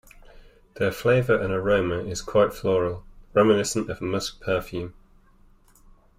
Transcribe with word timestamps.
Their 0.77 0.91
flavour 0.91 1.37
and 1.39 1.53
aroma 1.53 1.99
is 1.99 2.23
quite 2.23 2.53
floral, 2.55 3.05
reminiscent 3.35 3.87
of 3.87 4.01
musk 4.01 4.41
perfume. 4.41 4.95